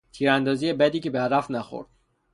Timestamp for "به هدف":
1.09-1.51